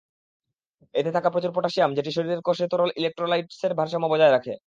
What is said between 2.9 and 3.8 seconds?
ইলেকট্রোলাইটেসর